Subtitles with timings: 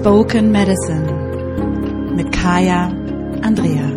[0.00, 1.12] Spoken Medicine
[2.16, 2.86] mit Kaya
[3.42, 3.90] Andrea.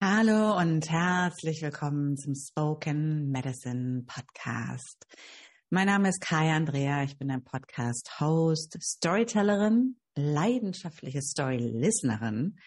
[0.00, 5.04] Hallo und herzlich willkommen zum Spoken Medicine Podcast.
[5.68, 12.58] Mein Name ist Kaya Andrea, ich bin ein Podcast-Host, Storytellerin leidenschaftliche Story-Listenerin,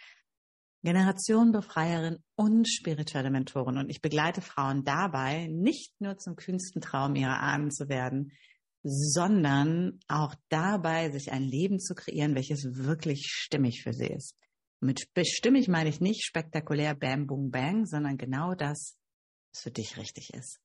[0.83, 3.77] Generationenbefreierin und spirituelle Mentorin.
[3.77, 8.31] Und ich begleite Frauen dabei, nicht nur zum kühnsten Traum ihrer Ahnen zu werden,
[8.83, 14.35] sondern auch dabei, sich ein Leben zu kreieren, welches wirklich stimmig für sie ist.
[14.79, 18.95] Mit stimmig meine ich nicht spektakulär Bam, Boom, Bang, sondern genau das,
[19.51, 20.59] was für dich richtig ist.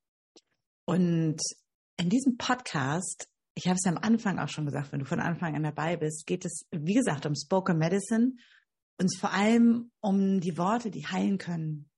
[0.85, 1.41] Und
[1.97, 5.21] in diesem Podcast ich habe es ja am Anfang auch schon gesagt, wenn du von
[5.21, 8.33] Anfang an dabei bist, geht es, wie gesagt, um Spoken Medicine
[9.01, 11.89] und vor allem um die Worte, die heilen können.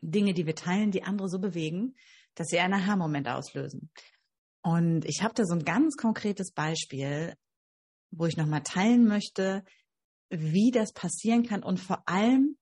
[0.00, 1.96] Dinge, die wir teilen, die andere so bewegen,
[2.34, 3.90] dass sie einen Aha-Moment auslösen.
[4.62, 7.34] Und ich habe da so ein ganz konkretes Beispiel,
[8.10, 9.64] wo ich nochmal teilen möchte,
[10.30, 12.56] wie das passieren kann und vor allem,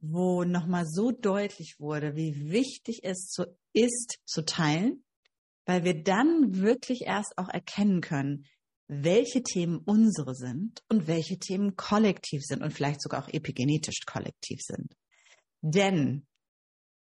[0.00, 5.04] wo nochmal so deutlich wurde, wie wichtig es zu, ist, zu teilen
[5.66, 8.46] weil wir dann wirklich erst auch erkennen können,
[8.88, 14.58] welche Themen unsere sind und welche Themen kollektiv sind und vielleicht sogar auch epigenetisch kollektiv
[14.62, 14.96] sind.
[15.62, 16.26] Denn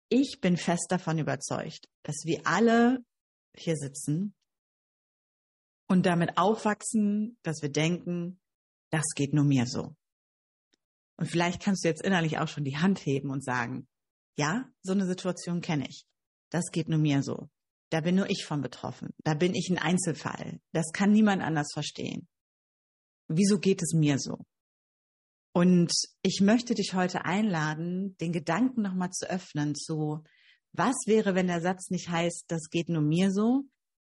[0.09, 3.05] ich bin fest davon überzeugt, dass wir alle
[3.57, 4.35] hier sitzen
[5.87, 8.41] und damit aufwachsen, dass wir denken,
[8.91, 9.95] das geht nur mir so.
[11.17, 13.87] Und vielleicht kannst du jetzt innerlich auch schon die Hand heben und sagen,
[14.37, 16.07] ja, so eine Situation kenne ich.
[16.51, 17.49] Das geht nur mir so.
[17.91, 19.11] Da bin nur ich von betroffen.
[19.25, 20.61] Da bin ich ein Einzelfall.
[20.73, 22.29] Das kann niemand anders verstehen.
[23.29, 24.39] Wieso geht es mir so?
[25.53, 25.93] Und
[26.23, 30.23] ich möchte dich heute einladen, den Gedanken nochmal zu öffnen zu,
[30.73, 33.65] was wäre, wenn der Satz nicht heißt, das geht nur mir so,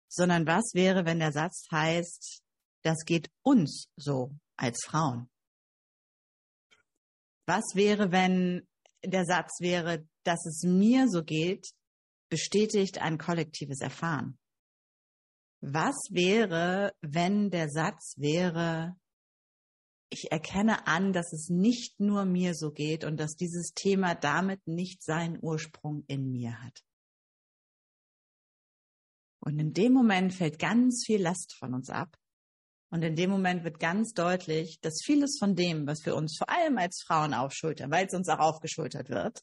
[0.07, 2.43] sondern was wäre, wenn der Satz heißt,
[2.83, 5.29] das geht uns so als Frauen?
[7.47, 8.67] Was wäre, wenn
[9.03, 11.67] der Satz wäre, dass es mir so geht,
[12.31, 14.39] bestätigt ein kollektives Erfahren.
[15.59, 18.95] Was wäre, wenn der Satz wäre,
[20.09, 24.65] ich erkenne an, dass es nicht nur mir so geht und dass dieses Thema damit
[24.65, 26.83] nicht seinen Ursprung in mir hat.
[29.39, 32.17] Und in dem Moment fällt ganz viel Last von uns ab.
[32.91, 36.49] Und in dem Moment wird ganz deutlich, dass vieles von dem, was wir uns vor
[36.49, 39.41] allem als Frauen aufschultern, weil es uns auch aufgeschultert wird,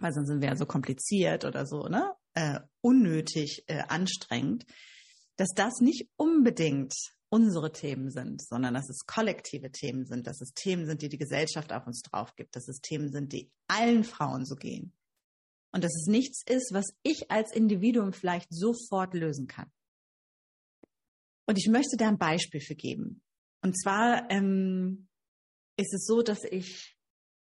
[0.00, 2.12] weil sonst sind wir ja so kompliziert oder so, ne?
[2.34, 4.64] Äh, unnötig äh, anstrengend,
[5.36, 6.94] dass das nicht unbedingt
[7.28, 11.18] unsere Themen sind, sondern dass es kollektive Themen sind, dass es Themen sind, die die
[11.18, 14.92] Gesellschaft auf uns drauf gibt, dass es Themen sind, die allen Frauen so gehen.
[15.72, 19.70] Und dass es nichts ist, was ich als Individuum vielleicht sofort lösen kann.
[21.46, 23.22] Und ich möchte da ein Beispiel für geben.
[23.62, 25.08] Und zwar ähm,
[25.76, 26.96] ist es so, dass ich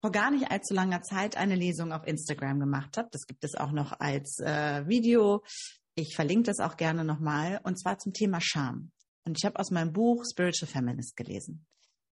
[0.05, 3.09] vor gar nicht allzu langer Zeit eine Lesung auf Instagram gemacht habe.
[3.11, 5.43] Das gibt es auch noch als äh, Video.
[5.95, 7.59] Ich verlinke das auch gerne nochmal.
[7.65, 8.93] Und zwar zum Thema Scham.
[9.25, 11.65] Und ich habe aus meinem Buch Spiritual Feminist gelesen.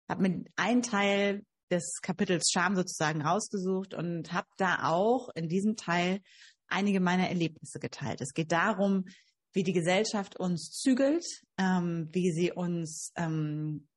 [0.09, 5.75] Habe mir einen Teil des Kapitels Scham sozusagen rausgesucht und habe da auch in diesem
[5.75, 6.21] Teil
[6.67, 8.19] einige meiner Erlebnisse geteilt.
[8.19, 9.05] Es geht darum,
[9.53, 11.23] wie die Gesellschaft uns zügelt,
[11.59, 13.87] ähm, wie sie uns ähm,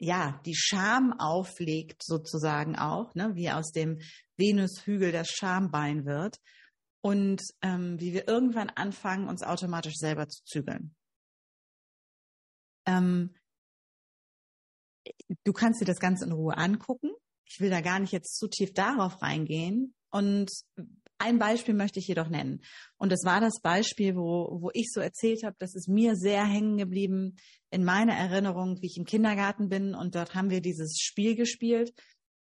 [0.00, 4.00] ja, die Scham auflegt sozusagen auch, ne, wie aus dem
[4.36, 6.40] Venushügel das Schambein wird
[7.02, 10.94] und ähm, wie wir irgendwann anfangen, uns automatisch selber zu zügeln.
[12.86, 13.34] Ähm,
[15.44, 17.10] du kannst dir das Ganze in Ruhe angucken.
[17.44, 19.94] Ich will da gar nicht jetzt zu tief darauf reingehen.
[20.10, 20.50] Und
[21.20, 22.62] ein Beispiel möchte ich jedoch nennen.
[22.96, 26.44] Und das war das Beispiel, wo, wo ich so erzählt habe, dass es mir sehr
[26.44, 27.36] hängen geblieben
[27.70, 31.90] in meiner Erinnerung, wie ich im Kindergarten bin und dort haben wir dieses Spiel gespielt.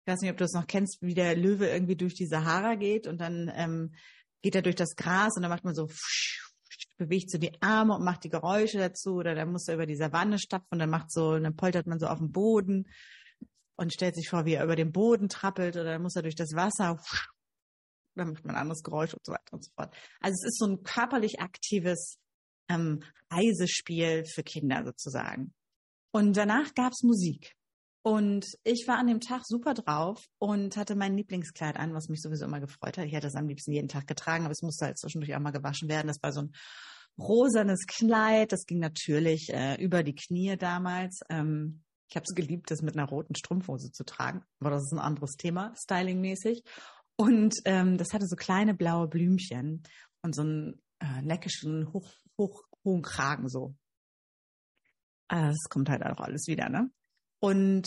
[0.04, 2.74] Ich weiß nicht, ob du es noch kennst, wie der Löwe irgendwie durch die Sahara
[2.74, 3.94] geht und dann ähm,
[4.40, 5.88] geht er durch das Gras und dann macht man so
[6.98, 9.96] bewegt so die Arme und macht die Geräusche dazu oder dann muss er über die
[9.96, 12.88] Savanne stapfen und dann macht so, dann poltert man so auf dem Boden
[13.76, 16.36] und stellt sich vor, wie er über den Boden trappelt oder dann muss er durch
[16.36, 16.98] das Wasser
[18.14, 19.94] dann macht man ein anderes Geräusch und so weiter und so fort.
[20.20, 22.18] Also es ist so ein körperlich aktives
[22.68, 25.52] ähm, Reisespiel für Kinder sozusagen.
[26.12, 27.54] Und danach gab's Musik.
[28.04, 32.20] Und ich war an dem Tag super drauf und hatte mein Lieblingskleid an, was mich
[32.20, 33.06] sowieso immer gefreut hat.
[33.06, 35.52] Ich hätte es am liebsten jeden Tag getragen, aber es musste halt zwischendurch auch mal
[35.52, 36.08] gewaschen werden.
[36.08, 36.52] Das war so ein
[37.16, 38.50] rosanes Kleid.
[38.52, 41.20] Das ging natürlich äh, über die Knie damals.
[41.30, 44.92] Ähm, Ich habe es geliebt, das mit einer roten Strumpfhose zu tragen, aber das ist
[44.92, 46.62] ein anderes Thema, stylingmäßig.
[47.16, 49.82] Und ähm, das hatte so kleine blaue Blümchen
[50.22, 53.74] und so einen äh, leckischen, hoch, hoch, hohen Kragen so.
[55.28, 56.90] Also das kommt halt auch alles wieder, ne?
[57.40, 57.86] Und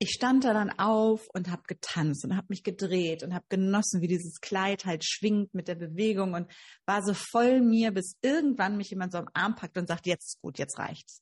[0.00, 4.00] ich stand da dann auf und habe getanzt und habe mich gedreht und habe genossen,
[4.00, 6.50] wie dieses Kleid halt schwingt mit der Bewegung und
[6.86, 10.34] war so voll mir, bis irgendwann mich jemand so am Arm packt und sagt, jetzt
[10.34, 11.20] ist gut, jetzt reicht's.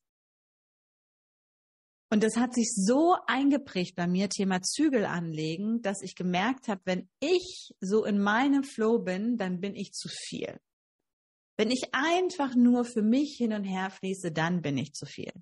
[2.09, 6.81] Und das hat sich so eingeprägt bei mir, Thema Zügel anlegen, dass ich gemerkt habe,
[6.85, 10.61] wenn ich so in meinem Flow bin, dann bin ich zu viel.
[11.57, 15.33] Wenn ich einfach nur für mich hin und her fließe, dann bin ich zu viel.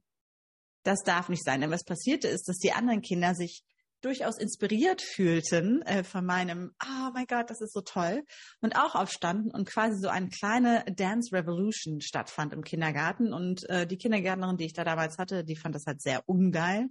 [0.85, 1.61] Das darf nicht sein.
[1.61, 3.63] Denn was passierte ist, dass die anderen Kinder sich
[4.05, 8.25] durchaus inspiriert fühlten äh, von meinem, oh mein Gott, das ist so toll,
[8.61, 13.33] und auch aufstanden und quasi so eine kleine Dance Revolution stattfand im Kindergarten.
[13.33, 16.89] Und äh, die Kindergärtnerin, die ich da damals hatte, die fand das halt sehr ungeil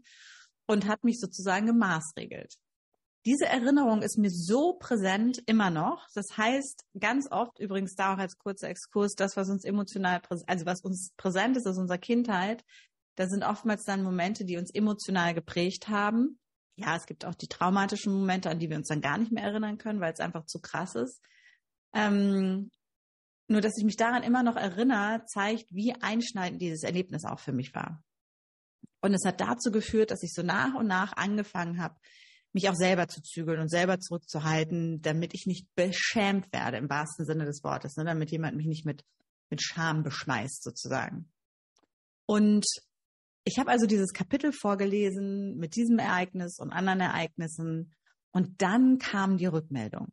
[0.66, 2.56] und hat mich sozusagen gemaßregelt.
[3.26, 6.06] Diese Erinnerung ist mir so präsent immer noch.
[6.14, 10.66] Das heißt, ganz oft, übrigens da auch als kurzer Exkurs, das, was uns emotional, also
[10.66, 12.66] was uns präsent ist aus unserer Kindheit,
[13.16, 16.40] das sind oftmals dann Momente, die uns emotional geprägt haben.
[16.76, 19.44] Ja, es gibt auch die traumatischen Momente, an die wir uns dann gar nicht mehr
[19.44, 21.22] erinnern können, weil es einfach zu krass ist.
[21.94, 22.72] Ähm,
[23.48, 27.54] nur, dass ich mich daran immer noch erinnere, zeigt, wie einschneidend dieses Erlebnis auch für
[27.54, 28.04] mich war.
[29.02, 31.96] Und es hat dazu geführt, dass ich so nach und nach angefangen habe,
[32.54, 37.26] mich auch selber zu zügeln und selber zurückzuhalten, damit ich nicht beschämt werde, im wahrsten
[37.26, 38.06] Sinne des Wortes, ne?
[38.06, 39.04] damit jemand mich nicht mit,
[39.50, 41.32] mit Scham beschmeißt, sozusagen.
[42.26, 42.66] Und
[43.46, 47.94] ich habe also dieses Kapitel vorgelesen mit diesem Ereignis und anderen Ereignissen
[48.32, 50.08] und dann kam die Rückmeldung.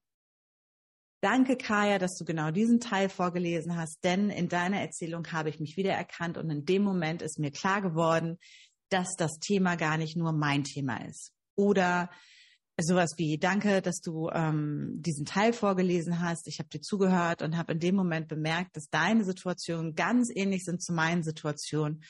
[1.23, 5.61] Danke, Kaya, dass du genau diesen Teil vorgelesen hast, denn in deiner Erzählung habe ich
[5.61, 8.39] mich wiedererkannt und in dem Moment ist mir klar geworden,
[8.89, 11.33] dass das Thema gar nicht nur mein Thema ist.
[11.57, 12.11] Oder
[12.79, 16.49] sowas wie, danke, dass du ähm, diesen Teil vorgelesen hast.
[16.49, 20.65] Ich habe dir zugehört und habe in dem Moment bemerkt, dass deine Situationen ganz ähnlich
[20.65, 22.03] sind zu meinen Situationen.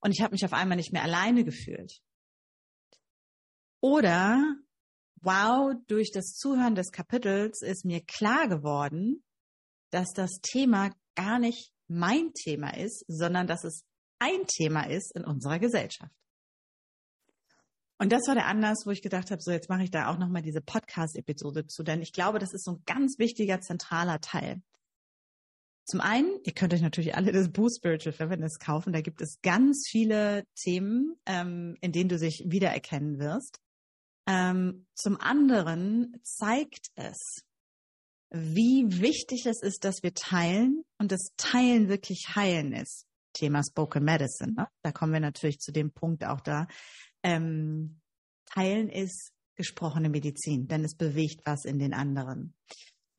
[0.00, 2.00] Und ich habe mich auf einmal nicht mehr alleine gefühlt.
[3.80, 4.56] Oder,
[5.22, 9.22] wow, durch das Zuhören des Kapitels ist mir klar geworden,
[9.90, 13.84] dass das Thema gar nicht mein Thema ist, sondern dass es
[14.18, 16.14] ein Thema ist in unserer Gesellschaft.
[17.98, 20.16] Und das war der Anlass, wo ich gedacht habe, so jetzt mache ich da auch
[20.16, 24.62] nochmal diese Podcast-Episode zu, denn ich glaube, das ist so ein ganz wichtiger, zentraler Teil.
[25.90, 28.92] Zum einen, ihr könnt euch natürlich alle das Buch Spiritual Feminist kaufen.
[28.92, 33.58] Da gibt es ganz viele Themen, ähm, in denen du dich wiedererkennen wirst.
[34.28, 37.42] Ähm, zum anderen zeigt es,
[38.30, 43.06] wie wichtig es ist, dass wir teilen und das Teilen wirklich heilen ist.
[43.32, 44.52] Thema Spoken Medicine.
[44.52, 44.68] Ne?
[44.82, 46.68] Da kommen wir natürlich zu dem Punkt auch da.
[47.24, 48.00] Ähm,
[48.44, 52.54] teilen ist gesprochene Medizin, denn es bewegt was in den anderen.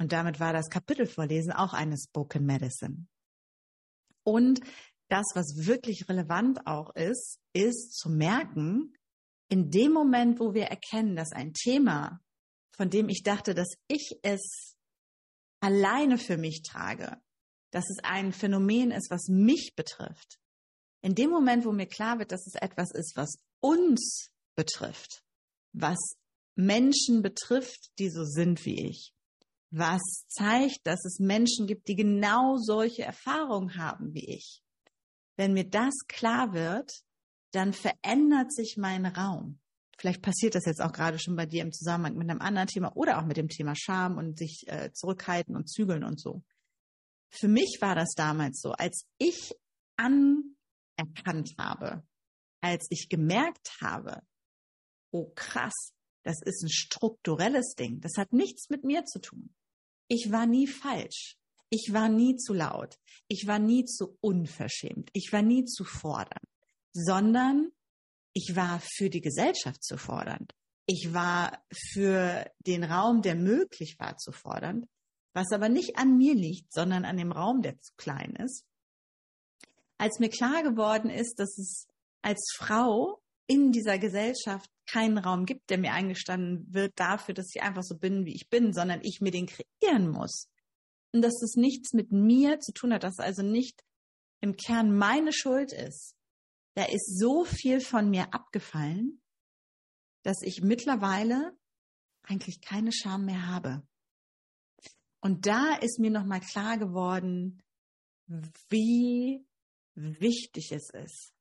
[0.01, 3.05] Und damit war das Kapitel vorlesen auch eine Spoken Medicine.
[4.23, 4.59] Und
[5.09, 8.95] das, was wirklich relevant auch ist, ist zu merken,
[9.47, 12.19] in dem Moment, wo wir erkennen, dass ein Thema,
[12.75, 14.75] von dem ich dachte, dass ich es
[15.59, 17.21] alleine für mich trage,
[17.69, 20.39] dass es ein Phänomen ist, was mich betrifft,
[21.03, 25.23] in dem Moment, wo mir klar wird, dass es etwas ist, was uns betrifft,
[25.73, 26.15] was
[26.55, 29.13] Menschen betrifft, die so sind wie ich,
[29.71, 34.61] was zeigt, dass es Menschen gibt, die genau solche Erfahrungen haben wie ich.
[35.37, 36.91] Wenn mir das klar wird,
[37.51, 39.59] dann verändert sich mein Raum.
[39.97, 42.95] Vielleicht passiert das jetzt auch gerade schon bei dir im Zusammenhang mit einem anderen Thema
[42.95, 46.43] oder auch mit dem Thema Scham und sich äh, zurückhalten und zügeln und so.
[47.29, 49.55] Für mich war das damals so, als ich
[49.95, 52.03] anerkannt habe,
[52.61, 54.21] als ich gemerkt habe,
[55.11, 58.01] oh krass, das ist ein strukturelles Ding.
[58.01, 59.53] Das hat nichts mit mir zu tun.
[60.13, 61.37] Ich war nie falsch.
[61.69, 62.99] Ich war nie zu laut.
[63.29, 65.09] Ich war nie zu unverschämt.
[65.13, 66.49] Ich war nie zu fordernd,
[66.91, 67.71] sondern
[68.33, 70.53] ich war für die Gesellschaft zu fordernd.
[70.85, 71.63] Ich war
[71.93, 74.85] für den Raum, der möglich war, zu fordernd,
[75.31, 78.65] was aber nicht an mir liegt, sondern an dem Raum, der zu klein ist.
[79.97, 81.87] Als mir klar geworden ist, dass es
[82.21, 83.20] als Frau
[83.51, 87.97] in dieser Gesellschaft keinen Raum gibt, der mir eingestanden wird dafür, dass ich einfach so
[87.97, 90.47] bin, wie ich bin, sondern ich mir den kreieren muss.
[91.13, 93.83] Und dass es nichts mit mir zu tun hat, dass also nicht
[94.39, 96.15] im Kern meine Schuld ist.
[96.75, 99.21] Da ist so viel von mir abgefallen,
[100.23, 101.51] dass ich mittlerweile
[102.23, 103.85] eigentlich keine Scham mehr habe.
[105.19, 107.61] Und da ist mir nochmal klar geworden,
[108.69, 109.45] wie
[109.95, 111.33] wichtig es ist,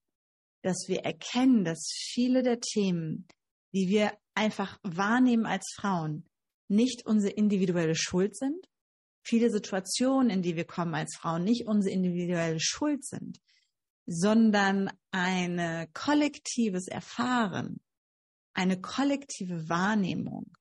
[0.62, 3.26] dass wir erkennen, dass viele der Themen,
[3.72, 6.26] die wir einfach wahrnehmen als Frauen,
[6.68, 8.66] nicht unsere individuelle Schuld sind.
[9.22, 13.38] Viele Situationen, in die wir kommen als Frauen, nicht unsere individuelle Schuld sind,
[14.06, 17.80] sondern ein kollektives Erfahren,
[18.54, 20.52] eine kollektive Wahrnehmung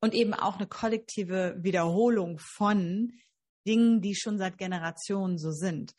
[0.00, 3.12] und eben auch eine kollektive Wiederholung von
[3.66, 5.94] Dingen, die schon seit Generationen so sind.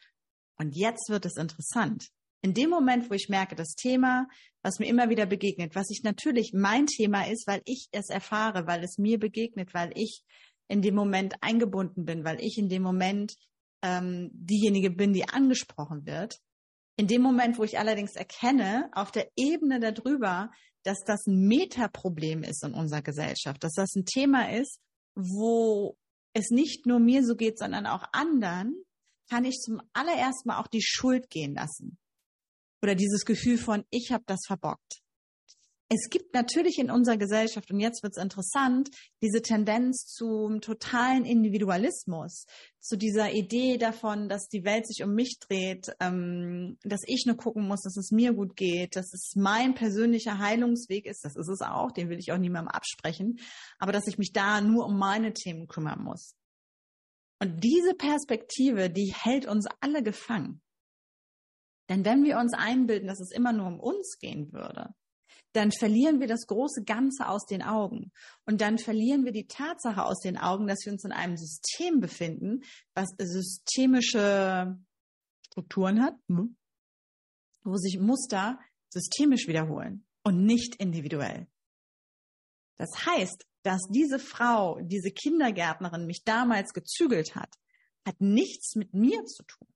[0.57, 2.09] Und jetzt wird es interessant.
[2.43, 4.27] In dem Moment, wo ich merke, das Thema,
[4.61, 8.67] was mir immer wieder begegnet, was ich natürlich mein Thema ist, weil ich es erfahre,
[8.67, 10.23] weil es mir begegnet, weil ich
[10.67, 13.35] in dem Moment eingebunden bin, weil ich in dem Moment
[13.81, 16.37] ähm, diejenige bin, die angesprochen wird.
[16.97, 20.51] In dem Moment, wo ich allerdings erkenne, auf der Ebene darüber,
[20.83, 24.81] dass das ein Metaproblem ist in unserer Gesellschaft, dass das ein Thema ist,
[25.15, 25.95] wo
[26.33, 28.83] es nicht nur mir so geht, sondern auch anderen,
[29.29, 31.97] kann ich zum allerersten Mal auch die Schuld gehen lassen.
[32.83, 35.03] Oder dieses Gefühl von, ich habe das verbockt.
[35.89, 38.89] Es gibt natürlich in unserer Gesellschaft, und jetzt wird es interessant,
[39.21, 42.45] diese Tendenz zum totalen Individualismus,
[42.79, 47.37] zu dieser Idee davon, dass die Welt sich um mich dreht, ähm, dass ich nur
[47.37, 51.23] gucken muss, dass es mir gut geht, dass es mein persönlicher Heilungsweg ist.
[51.23, 53.39] Das ist es auch, den will ich auch niemandem absprechen,
[53.77, 56.33] aber dass ich mich da nur um meine Themen kümmern muss.
[57.39, 60.62] Und diese Perspektive, die hält uns alle gefangen.
[61.89, 64.93] Denn wenn wir uns einbilden, dass es immer nur um uns gehen würde,
[65.53, 68.11] dann verlieren wir das große Ganze aus den Augen.
[68.45, 71.99] Und dann verlieren wir die Tatsache aus den Augen, dass wir uns in einem System
[71.99, 72.63] befinden,
[72.95, 74.77] was systemische
[75.45, 76.57] Strukturen hat, hm,
[77.63, 78.59] wo sich Muster
[78.89, 81.47] systemisch wiederholen und nicht individuell.
[82.77, 87.55] Das heißt, dass diese Frau, diese Kindergärtnerin mich damals gezügelt hat,
[88.05, 89.72] hat nichts mit mir zu tun.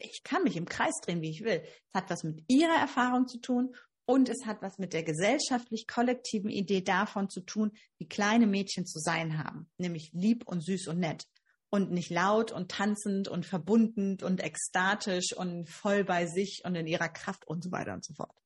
[0.00, 1.62] Ich kann mich im Kreis drehen, wie ich will.
[1.88, 3.74] Es hat was mit ihrer Erfahrung zu tun
[4.06, 8.86] und es hat was mit der gesellschaftlich kollektiven Idee davon zu tun, wie kleine Mädchen
[8.86, 11.26] zu sein haben, nämlich lieb und süß und nett
[11.70, 16.86] und nicht laut und tanzend und verbundend und ekstatisch und voll bei sich und in
[16.86, 18.36] ihrer Kraft und so weiter und so fort.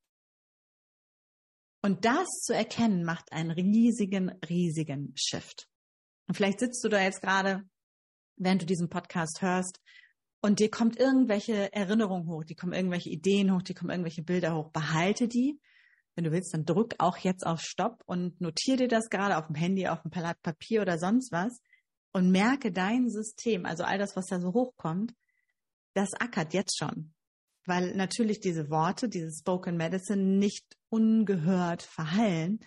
[1.83, 5.69] Und das zu erkennen macht einen riesigen, riesigen Shift.
[6.27, 7.63] Und vielleicht sitzt du da jetzt gerade,
[8.37, 9.81] während du diesen Podcast hörst
[10.45, 14.55] und dir kommt irgendwelche Erinnerungen hoch, die kommen irgendwelche Ideen hoch, die kommen irgendwelche Bilder
[14.55, 14.71] hoch.
[14.73, 15.59] Behalte die.
[16.15, 19.47] Wenn du willst, dann drück auch jetzt auf Stopp und notiere dir das gerade auf
[19.47, 21.63] dem Handy, auf dem Blatt Papier oder sonst was
[22.13, 25.15] und merke dein System, also all das, was da so hochkommt,
[25.95, 27.15] das ackert jetzt schon.
[27.65, 32.61] Weil natürlich diese Worte, dieses Spoken Medicine nicht ungehört verhallen,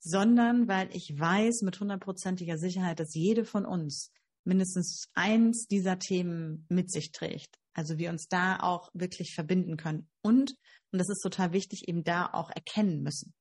[0.00, 4.12] sondern weil ich weiß mit hundertprozentiger Sicherheit, dass jede von uns
[4.48, 7.58] mindestens eins dieser Themen mit sich trägt.
[7.74, 10.56] Also wir uns da auch wirklich verbinden können und,
[10.90, 13.34] und das ist total wichtig, eben da auch erkennen müssen.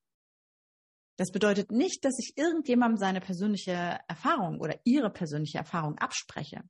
[1.18, 6.62] Das bedeutet nicht, dass ich irgendjemandem seine persönliche Erfahrung oder ihre persönliche Erfahrung abspreche.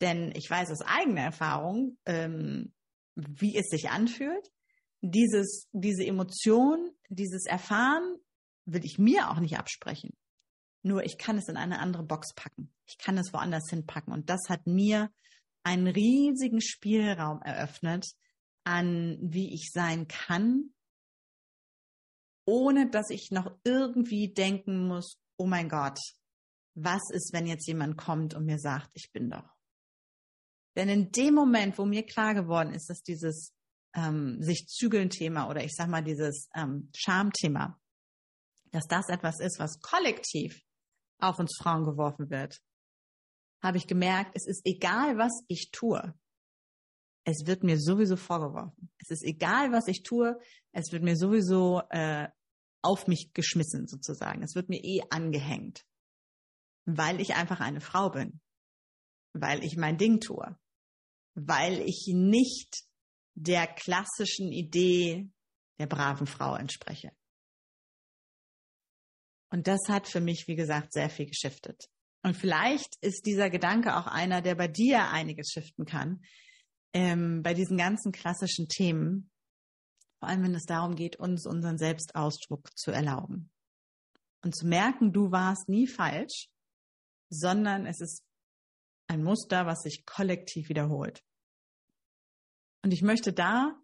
[0.00, 2.72] Denn ich weiß aus eigener Erfahrung, ähm,
[3.16, 4.52] wie es sich anfühlt.
[5.00, 8.16] Dieses, diese Emotion, dieses Erfahren
[8.64, 10.16] will ich mir auch nicht absprechen.
[10.82, 12.72] Nur ich kann es in eine andere Box packen.
[12.86, 14.12] Ich kann es woanders hinpacken.
[14.12, 15.10] Und das hat mir
[15.62, 18.06] einen riesigen Spielraum eröffnet
[18.64, 20.74] an, wie ich sein kann,
[22.44, 25.98] ohne dass ich noch irgendwie denken muss, oh mein Gott,
[26.74, 29.48] was ist, wenn jetzt jemand kommt und mir sagt, ich bin doch.
[30.76, 33.52] Denn in dem Moment, wo mir klar geworden ist, dass dieses
[33.94, 37.78] ähm, sich zügeln Thema oder ich sag mal dieses ähm, Schamthema,
[38.70, 40.62] dass das etwas ist, was kollektiv
[41.22, 42.60] auf uns Frauen geworfen wird,
[43.62, 46.14] habe ich gemerkt, es ist egal, was ich tue.
[47.24, 48.90] Es wird mir sowieso vorgeworfen.
[48.98, 50.36] Es ist egal, was ich tue.
[50.72, 52.28] Es wird mir sowieso äh,
[52.82, 54.42] auf mich geschmissen, sozusagen.
[54.42, 55.86] Es wird mir eh angehängt,
[56.84, 58.40] weil ich einfach eine Frau bin,
[59.32, 60.58] weil ich mein Ding tue,
[61.34, 62.84] weil ich nicht
[63.34, 65.30] der klassischen Idee
[65.78, 67.12] der braven Frau entspreche.
[69.52, 71.90] Und das hat für mich, wie gesagt, sehr viel geschiftet.
[72.22, 76.24] Und vielleicht ist dieser Gedanke auch einer, der bei dir einiges shiften kann,
[76.94, 79.30] ähm, bei diesen ganzen klassischen Themen,
[80.18, 83.50] vor allem wenn es darum geht, uns unseren Selbstausdruck zu erlauben.
[84.42, 86.48] Und zu merken, du warst nie falsch,
[87.28, 88.24] sondern es ist
[89.06, 91.22] ein Muster, was sich kollektiv wiederholt.
[92.82, 93.78] Und ich möchte da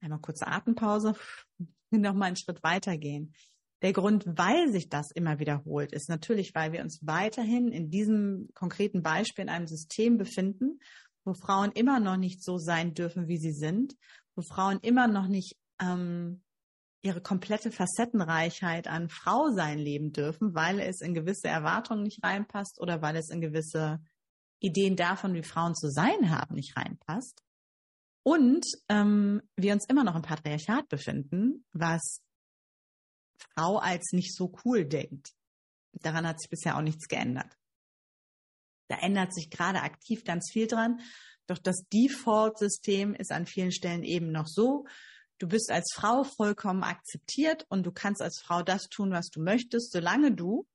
[0.00, 1.14] einmal kurze Atempause,
[1.90, 3.34] noch mal einen Schritt weitergehen.
[3.82, 8.48] Der Grund, weil sich das immer wiederholt, ist natürlich, weil wir uns weiterhin in diesem
[8.54, 10.78] konkreten Beispiel in einem System befinden,
[11.24, 13.94] wo Frauen immer noch nicht so sein dürfen, wie sie sind,
[14.36, 16.42] wo Frauen immer noch nicht ähm,
[17.02, 22.80] ihre komplette Facettenreichheit an Frau sein leben dürfen, weil es in gewisse Erwartungen nicht reinpasst
[22.80, 24.00] oder weil es in gewisse
[24.60, 27.42] Ideen davon, wie Frauen zu sein haben, nicht reinpasst.
[28.24, 32.20] Und ähm, wir uns immer noch im Patriarchat befinden, was
[33.54, 35.32] Frau als nicht so cool denkt.
[35.92, 37.58] Daran hat sich bisher auch nichts geändert.
[38.88, 41.00] Da ändert sich gerade aktiv ganz viel dran.
[41.46, 44.86] Doch das Default-System ist an vielen Stellen eben noch so,
[45.38, 49.42] du bist als Frau vollkommen akzeptiert und du kannst als Frau das tun, was du
[49.42, 50.66] möchtest, solange du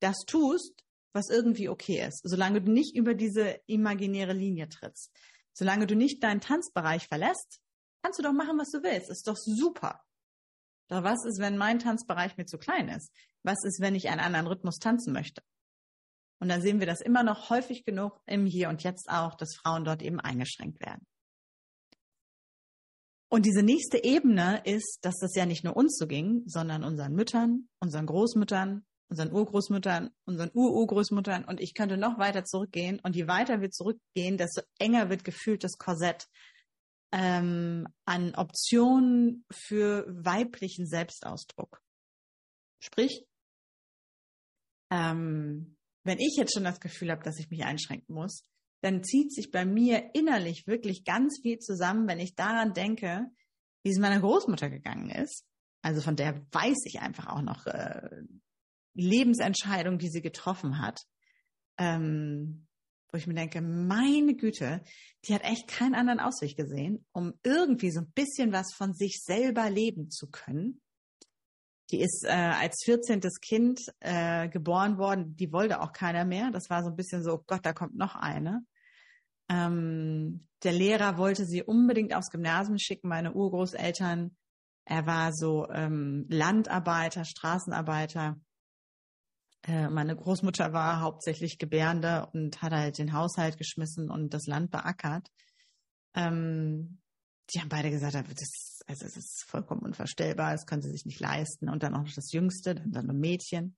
[0.00, 2.20] das tust, was irgendwie okay ist.
[2.22, 5.10] Solange du nicht über diese imaginäre Linie trittst.
[5.54, 7.60] Solange du nicht deinen Tanzbereich verlässt,
[8.02, 9.10] kannst du doch machen, was du willst.
[9.10, 10.03] Ist doch super.
[10.88, 13.10] Doch was ist, wenn mein Tanzbereich mir zu klein ist?
[13.42, 15.42] Was ist, wenn ich einen anderen Rhythmus tanzen möchte?
[16.40, 19.56] Und dann sehen wir das immer noch häufig genug im Hier und Jetzt auch, dass
[19.56, 21.06] Frauen dort eben eingeschränkt werden.
[23.30, 27.14] Und diese nächste Ebene ist, dass das ja nicht nur uns so ging, sondern unseren
[27.14, 33.00] Müttern, unseren Großmüttern, unseren Urgroßmüttern, unseren Ururgroßmüttern und ich könnte noch weiter zurückgehen.
[33.02, 36.28] Und je weiter wir zurückgehen, desto enger wird gefühlt das Korsett
[37.14, 41.80] ähm, an Optionen für weiblichen Selbstausdruck.
[42.80, 43.24] Sprich,
[44.90, 48.44] ähm, wenn ich jetzt schon das Gefühl habe, dass ich mich einschränken muss,
[48.82, 53.30] dann zieht sich bei mir innerlich wirklich ganz viel zusammen, wenn ich daran denke,
[53.84, 55.46] wie es meiner Großmutter gegangen ist.
[55.82, 58.10] Also von der weiß ich einfach auch noch äh,
[58.94, 61.00] Lebensentscheidungen, die sie getroffen hat.
[61.78, 62.66] Ähm,
[63.14, 64.82] wo ich mir denke, meine Güte,
[65.24, 69.22] die hat echt keinen anderen Ausweg gesehen, um irgendwie so ein bisschen was von sich
[69.22, 70.80] selber leben zu können.
[71.92, 73.20] Die ist äh, als 14.
[73.40, 76.50] Kind äh, geboren worden, die wollte auch keiner mehr.
[76.50, 78.66] Das war so ein bisschen so, oh Gott, da kommt noch eine.
[79.48, 84.36] Ähm, der Lehrer wollte sie unbedingt aufs Gymnasium schicken, meine Urgroßeltern.
[84.86, 88.40] Er war so ähm, Landarbeiter, Straßenarbeiter.
[89.66, 94.70] Äh, meine Großmutter war hauptsächlich Gebärende und hat halt den Haushalt geschmissen und das Land
[94.70, 95.30] beackert.
[96.14, 97.00] Ähm,
[97.50, 101.20] die haben beide gesagt, das, also das ist vollkommen unvorstellbar, das können sie sich nicht
[101.20, 101.68] leisten.
[101.68, 103.76] Und dann auch noch das Jüngste, dann, dann ein Mädchen.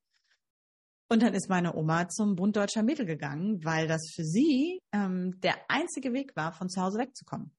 [1.09, 5.39] Und dann ist meine Oma zum Bund Deutscher Mädel gegangen, weil das für sie ähm,
[5.39, 7.55] der einzige Weg war, von zu Hause wegzukommen.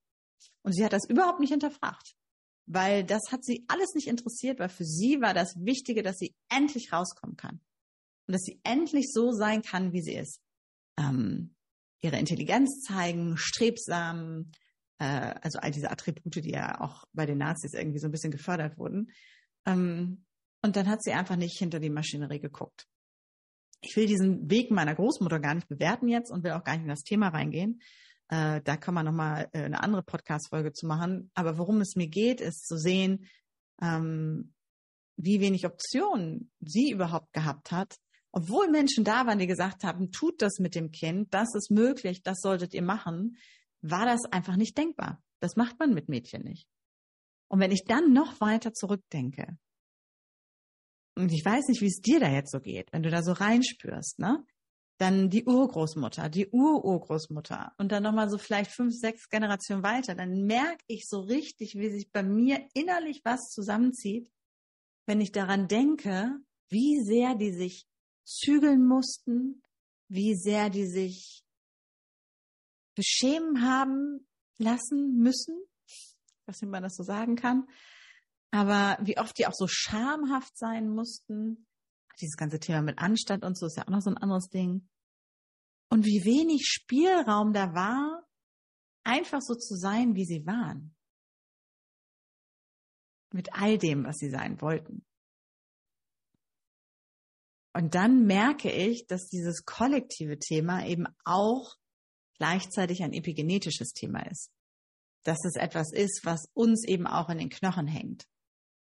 [0.62, 2.14] Und sie hat das überhaupt nicht hinterfragt,
[2.66, 6.34] weil das hat sie alles nicht interessiert, weil für sie war das Wichtige, dass sie
[6.50, 7.62] endlich rauskommen kann
[8.28, 10.40] und dass sie endlich so sein kann, wie sie ist.
[10.98, 11.54] Ähm,
[12.00, 14.52] ihre Intelligenz zeigen, strebsam,
[14.98, 18.30] äh, also all diese Attribute, die ja auch bei den Nazis irgendwie so ein bisschen
[18.30, 19.10] gefördert wurden.
[19.66, 20.26] Ähm,
[20.62, 22.86] und dann hat sie einfach nicht hinter die Maschinerie geguckt.
[23.80, 26.82] Ich will diesen Weg meiner Großmutter gar nicht bewerten jetzt und will auch gar nicht
[26.82, 27.80] in das Thema reingehen.
[28.28, 31.30] Äh, da kann man nochmal äh, eine andere Podcast-Folge zu machen.
[31.34, 33.26] Aber worum es mir geht, ist zu sehen,
[33.80, 34.52] ähm,
[35.16, 37.96] wie wenig Optionen sie überhaupt gehabt hat,
[38.32, 42.22] obwohl Menschen da waren, die gesagt haben, tut das mit dem Kind, das ist möglich,
[42.22, 43.36] das solltet ihr machen,
[43.80, 45.22] war das einfach nicht denkbar.
[45.40, 46.68] Das macht man mit Mädchen nicht.
[47.48, 49.56] Und wenn ich dann noch weiter zurückdenke,
[51.18, 53.32] und ich weiß nicht, wie es dir da jetzt so geht, wenn du da so
[53.32, 54.44] reinspürst, ne?
[54.98, 60.44] Dann die Urgroßmutter, die Ururgroßmutter und dann nochmal so vielleicht fünf, sechs Generationen weiter, dann
[60.44, 64.30] merke ich so richtig, wie sich bei mir innerlich was zusammenzieht,
[65.06, 66.36] wenn ich daran denke,
[66.68, 67.88] wie sehr die sich
[68.28, 69.62] zügeln mussten,
[70.08, 71.42] wie sehr die sich
[72.94, 74.26] beschämen haben
[74.58, 75.56] lassen müssen.
[76.46, 77.68] Ob man das so sagen kann.
[78.50, 81.66] Aber wie oft die auch so schamhaft sein mussten.
[82.20, 84.88] Dieses ganze Thema mit Anstand und so ist ja auch noch so ein anderes Ding.
[85.90, 88.26] Und wie wenig Spielraum da war,
[89.04, 90.94] einfach so zu sein, wie sie waren.
[93.32, 95.04] Mit all dem, was sie sein wollten.
[97.78, 101.76] Und dann merke ich, dass dieses kollektive Thema eben auch
[102.36, 104.50] gleichzeitig ein epigenetisches Thema ist.
[105.22, 108.26] Dass es etwas ist, was uns eben auch in den Knochen hängt.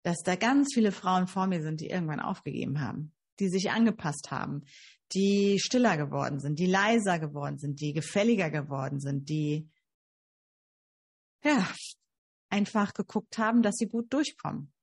[0.02, 4.32] Dass da ganz viele Frauen vor mir sind, die irgendwann aufgegeben haben, die sich angepasst
[4.32, 4.63] haben,
[5.13, 9.70] die stiller geworden sind, die leiser geworden sind, die gefälliger geworden sind, die
[11.44, 11.72] ja
[12.50, 14.74] einfach geguckt haben, dass sie gut durchkommen.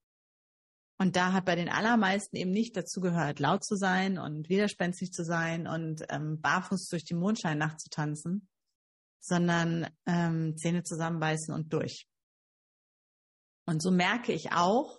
[1.01, 5.13] Und da hat bei den allermeisten eben nicht dazu gehört, laut zu sein und widerspenstig
[5.13, 8.49] zu sein und ähm, barfuß durch die Mondscheinnacht zu tanzen,
[9.21, 12.09] sondern ähm, Zähne zusammenbeißen und durch.
[13.65, 14.99] Und so merke ich auch,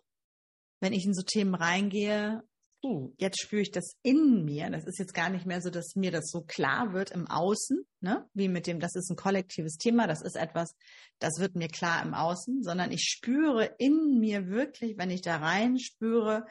[0.80, 2.44] wenn ich in so Themen reingehe,
[2.84, 4.70] uh, jetzt spüre ich das in mir.
[4.70, 7.86] Das ist jetzt gar nicht mehr so, dass mir das so klar wird im Außen,
[8.02, 8.28] ne?
[8.34, 10.76] wie mit dem, das ist ein kollektives Thema, das ist etwas,
[11.20, 15.38] das wird mir klar im Außen, sondern ich spüre in mir wirklich, wenn ich da
[15.38, 16.46] rein spüre,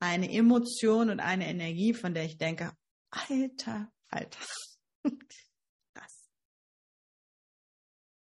[0.00, 2.72] eine Emotion und eine Energie, von der ich denke,
[3.10, 4.38] alter, alter.
[5.94, 6.28] Krass.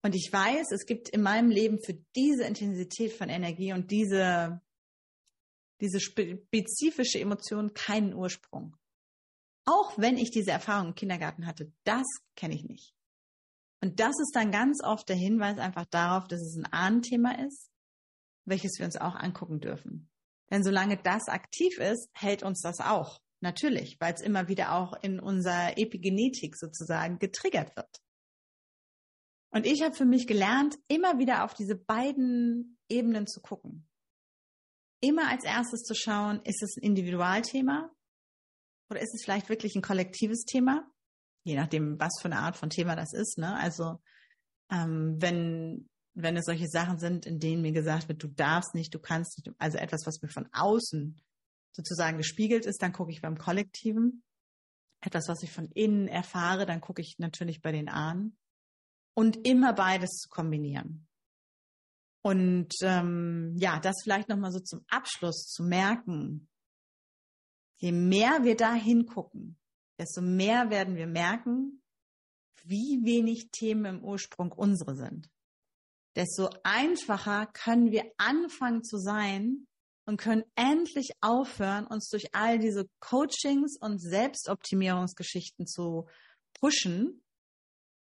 [0.04, 4.62] Und ich weiß, es gibt in meinem Leben für diese Intensität von Energie und diese
[5.82, 8.78] diese spezifische Emotion keinen Ursprung.
[9.66, 12.06] Auch wenn ich diese Erfahrung im Kindergarten hatte, das
[12.36, 12.94] kenne ich nicht.
[13.82, 17.70] Und das ist dann ganz oft der Hinweis einfach darauf, dass es ein Ahnenthema ist,
[18.46, 20.10] welches wir uns auch angucken dürfen.
[20.52, 23.20] Denn solange das aktiv ist, hält uns das auch.
[23.42, 28.02] Natürlich, weil es immer wieder auch in unserer Epigenetik sozusagen getriggert wird.
[29.50, 33.88] Und ich habe für mich gelernt, immer wieder auf diese beiden Ebenen zu gucken
[35.04, 37.92] immer als erstes zu schauen, ist es ein Individualthema
[38.90, 40.90] oder ist es vielleicht wirklich ein kollektives Thema?
[41.44, 43.38] Je nachdem, was für eine Art von Thema das ist.
[43.38, 43.56] Ne?
[43.56, 44.00] Also
[44.72, 48.94] ähm, wenn wenn es solche Sachen sind, in denen mir gesagt wird, du darfst nicht,
[48.94, 51.20] du kannst nicht, also etwas, was mir von außen
[51.76, 54.24] sozusagen gespiegelt ist, dann gucke ich beim Kollektiven.
[55.02, 58.38] Etwas, was ich von innen erfahre, dann gucke ich natürlich bei den Ahnen.
[59.16, 61.08] Und immer beides zu kombinieren.
[62.24, 66.48] Und ähm, ja, das vielleicht nochmal so zum Abschluss zu merken.
[67.76, 69.60] Je mehr wir da hingucken,
[70.00, 71.84] desto mehr werden wir merken,
[72.64, 75.30] wie wenig Themen im Ursprung unsere sind.
[76.16, 79.68] Desto einfacher können wir anfangen zu sein
[80.06, 86.08] und können endlich aufhören, uns durch all diese Coachings und Selbstoptimierungsgeschichten zu
[86.54, 87.22] pushen,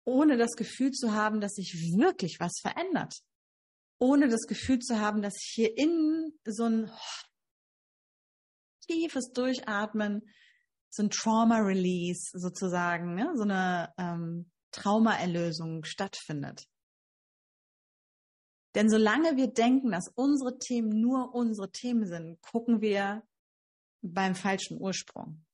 [0.04, 3.14] ohne das Gefühl zu haben, dass sich wirklich was verändert
[4.02, 6.90] ohne das Gefühl zu haben, dass hier innen so ein
[8.88, 10.28] tiefes Durchatmen,
[10.90, 13.30] so ein Trauma-Release sozusagen, ne?
[13.36, 16.66] so eine ähm, Traumaerlösung stattfindet.
[18.74, 23.22] Denn solange wir denken, dass unsere Themen nur unsere Themen sind, gucken wir
[24.02, 25.44] beim falschen Ursprung.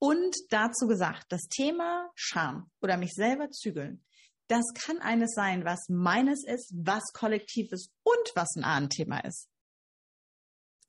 [0.00, 4.04] Und dazu gesagt, das Thema Scham oder mich selber zügeln
[4.48, 9.48] das kann eines sein, was meines ist, was kollektiv ist und was ein Ahnenthema ist.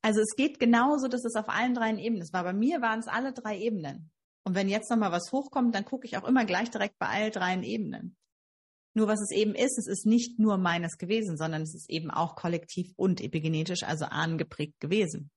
[0.02, 2.34] Also es geht genauso, dass es auf allen drei Ebenen ist.
[2.34, 4.12] Weil bei mir waren es alle drei Ebenen.
[4.46, 7.32] Und wenn jetzt nochmal was hochkommt, dann gucke ich auch immer gleich direkt bei allen
[7.32, 8.15] drei Ebenen.
[8.93, 12.10] Nur was es eben ist, es ist nicht nur meines gewesen, sondern es ist eben
[12.10, 15.30] auch kollektiv und epigenetisch, also ahnengeprägt gewesen.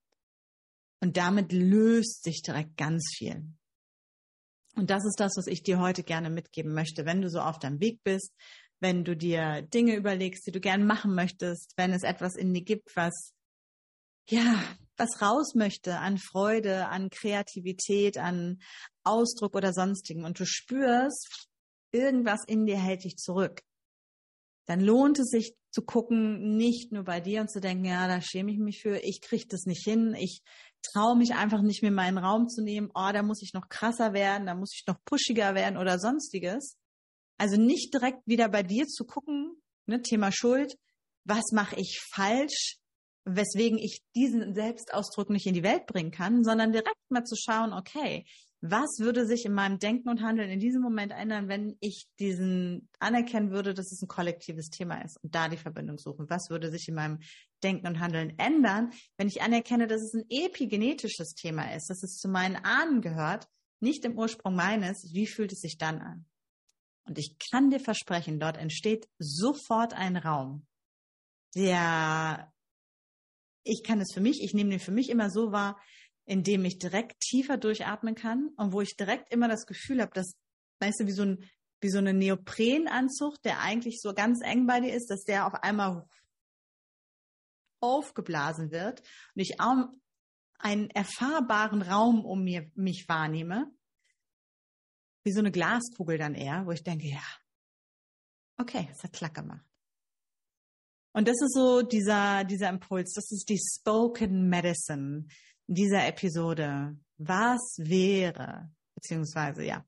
[1.02, 3.52] Und damit löst sich direkt ganz viel.
[4.81, 7.59] Und das ist das, was ich dir heute gerne mitgeben möchte, wenn du so auf
[7.59, 8.33] deinem Weg bist,
[8.81, 12.62] wenn du dir Dinge überlegst, die du gerne machen möchtest, wenn es etwas in dir
[12.62, 13.35] gibt, was,
[14.27, 14.64] ja,
[14.97, 18.62] was raus möchte an Freude, an Kreativität, an
[19.05, 21.51] Ausdruck oder sonstigen und du spürst,
[21.93, 23.61] irgendwas in dir hält dich zurück,
[24.64, 28.23] dann lohnt es sich zu gucken, nicht nur bei dir und zu denken, ja, da
[28.23, 30.40] schäme ich mich für, ich kriege das nicht hin, ich
[30.83, 34.12] traue mich einfach nicht mehr meinen Raum zu nehmen, oh, da muss ich noch krasser
[34.12, 36.77] werden, da muss ich noch pushiger werden oder sonstiges.
[37.38, 40.75] Also nicht direkt wieder bei dir zu gucken, ne, Thema Schuld,
[41.25, 42.79] was mache ich falsch,
[43.25, 47.73] weswegen ich diesen Selbstausdruck nicht in die Welt bringen kann, sondern direkt mal zu schauen,
[47.73, 48.25] okay,
[48.62, 52.90] was würde sich in meinem Denken und Handeln in diesem Moment ändern, wenn ich diesen
[52.99, 56.29] anerkennen würde, dass es ein kollektives Thema ist und da die Verbindung suchen?
[56.29, 57.20] Was würde sich in meinem
[57.62, 62.18] Denken und Handeln ändern, wenn ich anerkenne, dass es ein epigenetisches Thema ist, dass es
[62.18, 63.49] zu meinen Ahnen gehört,
[63.81, 65.11] nicht im Ursprung meines?
[65.14, 66.27] Wie fühlt es sich dann an?
[67.05, 70.66] Und ich kann dir versprechen, dort entsteht sofort ein Raum,
[71.55, 72.53] der,
[73.64, 75.81] ich kann es für mich, ich nehme den für mich immer so wahr,
[76.24, 80.12] in dem ich direkt tiefer durchatmen kann und wo ich direkt immer das Gefühl habe,
[80.14, 80.35] dass,
[80.80, 84.80] weißt du, wie so ein, wie so eine Neoprenanzug, der eigentlich so ganz eng bei
[84.80, 86.06] dir ist, dass der auf einmal
[87.80, 89.00] aufgeblasen wird
[89.35, 89.88] und ich auch
[90.59, 93.72] einen erfahrbaren Raum um mir, mich wahrnehme,
[95.24, 97.22] wie so eine Glaskugel dann eher, wo ich denke, ja,
[98.59, 99.69] okay, es hat Klack gemacht.
[101.12, 105.27] Und das ist so dieser, dieser Impuls, das ist die Spoken Medicine,
[105.66, 109.85] dieser Episode, was wäre, beziehungsweise ja,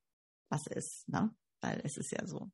[0.49, 1.35] was ist, ne?
[1.61, 2.51] Weil es ist ja so.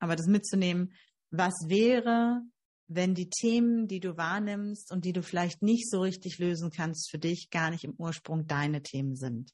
[0.00, 0.92] Aber das mitzunehmen,
[1.30, 2.42] was wäre,
[2.88, 7.10] wenn die Themen, die du wahrnimmst und die du vielleicht nicht so richtig lösen kannst,
[7.10, 9.52] für dich gar nicht im Ursprung deine Themen sind?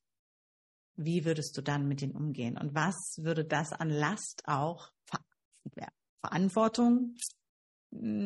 [0.94, 2.56] Wie würdest du dann mit denen umgehen?
[2.56, 5.20] Und was würde das an Last auch Ver
[6.20, 7.14] Verantwortung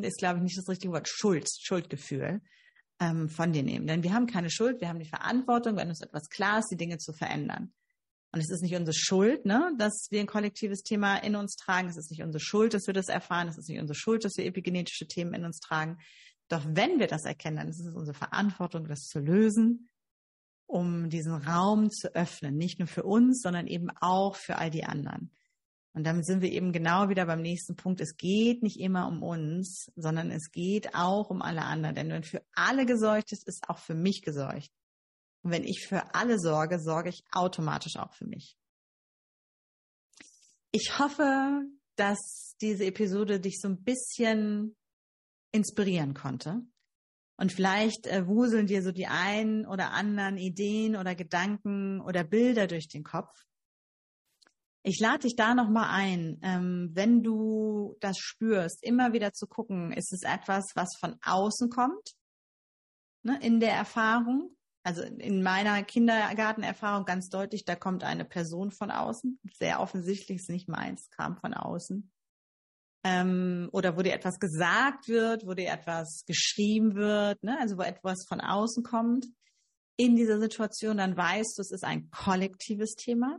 [0.02, 2.40] ist, glaube ich, nicht das richtige Wort, Schuld, Schuldgefühl
[3.00, 3.86] ähm, von dir nehmen.
[3.86, 6.76] Denn wir haben keine Schuld, wir haben die Verantwortung, wenn uns etwas klar ist, die
[6.76, 7.72] Dinge zu verändern.
[8.32, 11.88] Und es ist nicht unsere Schuld, ne, dass wir ein kollektives Thema in uns tragen.
[11.88, 13.48] Es ist nicht unsere Schuld, dass wir das erfahren.
[13.48, 15.98] Es ist nicht unsere Schuld, dass wir epigenetische Themen in uns tragen.
[16.48, 19.88] Doch wenn wir das erkennen, dann ist es unsere Verantwortung, das zu lösen,
[20.66, 22.56] um diesen Raum zu öffnen.
[22.56, 25.32] Nicht nur für uns, sondern eben auch für all die anderen.
[25.92, 28.00] Und damit sind wir eben genau wieder beim nächsten Punkt.
[28.00, 31.96] Es geht nicht immer um uns, sondern es geht auch um alle anderen.
[31.96, 34.70] Denn wenn für alle gesorgt ist, ist auch für mich gesorgt.
[35.42, 38.56] Und wenn ich für alle sorge, sorge ich automatisch auch für mich.
[40.70, 41.62] Ich hoffe,
[41.96, 44.76] dass diese Episode dich so ein bisschen
[45.52, 46.62] inspirieren konnte.
[47.36, 52.66] Und vielleicht äh, wuseln dir so die einen oder anderen Ideen oder Gedanken oder Bilder
[52.66, 53.46] durch den Kopf.
[54.82, 59.92] Ich lade dich da nochmal ein, ähm, wenn du das spürst, immer wieder zu gucken,
[59.92, 62.14] ist es etwas, was von außen kommt,
[63.22, 64.56] ne, in der Erfahrung.
[64.82, 69.38] Also in meiner Kindergartenerfahrung ganz deutlich, da kommt eine Person von außen.
[69.58, 72.10] Sehr offensichtlich ist nicht meins, kam von außen.
[73.04, 77.58] Ähm, oder wo dir etwas gesagt wird, wo dir etwas geschrieben wird, ne?
[77.60, 79.26] also wo etwas von außen kommt
[79.96, 83.38] in dieser Situation, dann weißt du, es ist ein kollektives Thema.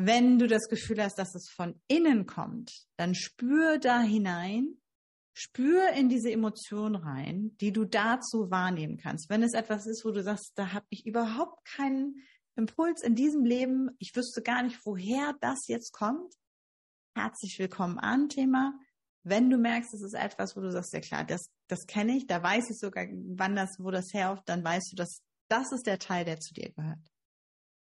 [0.00, 4.80] Wenn du das Gefühl hast, dass es von innen kommt, dann spür da hinein,
[5.34, 9.28] spür in diese Emotion rein, die du dazu wahrnehmen kannst.
[9.28, 12.22] Wenn es etwas ist, wo du sagst, da habe ich überhaupt keinen
[12.54, 16.32] Impuls in diesem Leben, ich wüsste gar nicht, woher das jetzt kommt.
[17.16, 18.78] Herzlich willkommen an Thema.
[19.24, 22.28] Wenn du merkst, es ist etwas, wo du sagst, ja klar, das, das kenne ich,
[22.28, 25.88] da weiß ich sogar, wann das, wo das herauft, dann weißt du, dass das ist
[25.88, 27.00] der Teil, der zu dir gehört.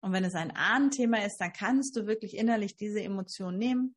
[0.04, 3.96] Und wenn es ein Ahnenthema ist, dann kannst du wirklich innerlich diese Emotion nehmen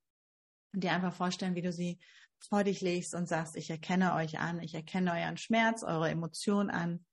[0.73, 1.99] und dir einfach vorstellen, wie du sie
[2.39, 6.69] vor dich legst und sagst, ich erkenne euch an, ich erkenne euren Schmerz, eure Emotion
[6.69, 7.05] an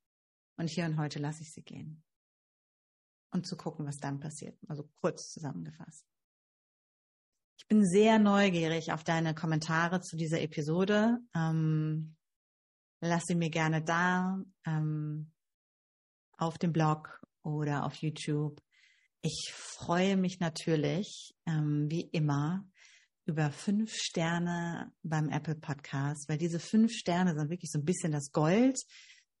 [0.57, 2.05] und hier und heute lasse ich sie gehen.
[3.33, 4.57] Und zu gucken, was dann passiert.
[4.69, 6.05] Also kurz zusammengefasst.
[7.57, 11.19] Ich bin sehr neugierig auf deine Kommentare zu dieser Episode.
[11.35, 12.15] Ähm,
[13.01, 15.33] lass sie mir gerne da ähm,
[16.37, 18.64] auf dem Blog oder auf YouTube.
[19.27, 22.63] Ich freue mich natürlich, ähm, wie immer,
[23.25, 28.11] über fünf Sterne beim Apple Podcast, weil diese fünf Sterne sind wirklich so ein bisschen
[28.11, 28.77] das Gold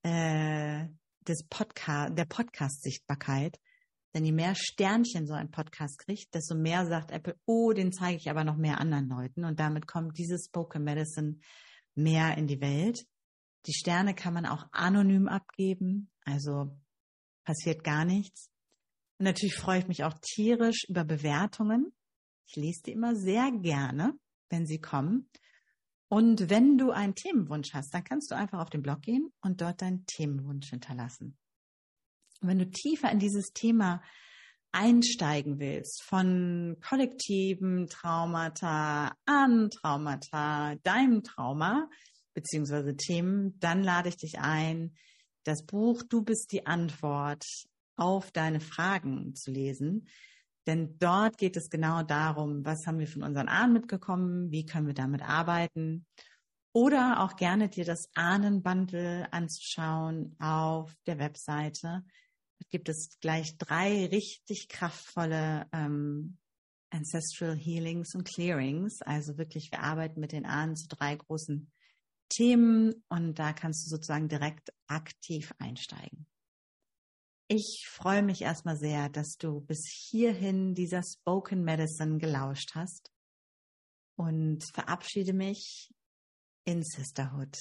[0.01, 0.87] äh,
[1.27, 3.59] des Podcast, der Podcast-Sichtbarkeit.
[4.15, 8.17] Denn je mehr Sternchen so ein Podcast kriegt, desto mehr sagt Apple, oh, den zeige
[8.17, 9.45] ich aber noch mehr anderen Leuten.
[9.45, 11.37] Und damit kommt dieses Spoken Medicine
[11.93, 13.05] mehr in die Welt.
[13.67, 16.75] Die Sterne kann man auch anonym abgeben, also
[17.43, 18.49] passiert gar nichts.
[19.17, 21.93] Und natürlich freue ich mich auch tierisch über Bewertungen.
[22.47, 24.13] Ich lese die immer sehr gerne,
[24.49, 25.29] wenn sie kommen.
[26.07, 29.61] Und wenn du einen Themenwunsch hast, dann kannst du einfach auf den Blog gehen und
[29.61, 31.37] dort deinen Themenwunsch hinterlassen.
[32.41, 34.03] Und wenn du tiefer in dieses Thema
[34.71, 41.89] einsteigen willst, von kollektiven Traumata an Traumata, deinem Trauma,
[42.33, 44.95] beziehungsweise Themen, dann lade ich dich ein,
[45.45, 47.45] das Buch Du bist die Antwort
[47.95, 50.07] auf deine Fragen zu lesen.
[50.67, 54.87] Denn dort geht es genau darum, was haben wir von unseren Ahnen mitgekommen, wie können
[54.87, 56.05] wir damit arbeiten.
[56.73, 62.03] Oder auch gerne dir das Ahnenbundle anzuschauen auf der Webseite.
[62.59, 66.37] Da gibt es gleich drei richtig kraftvolle ähm,
[66.89, 69.01] Ancestral Healings und Clearings.
[69.01, 71.71] Also wirklich, wir arbeiten mit den Ahnen zu drei großen
[72.29, 76.25] Themen und da kannst du sozusagen direkt aktiv einsteigen.
[77.47, 83.11] Ich freue mich erstmal sehr, dass du bis hierhin dieser Spoken Medicine gelauscht hast
[84.15, 85.93] und verabschiede mich
[86.63, 87.55] in Sisterhood.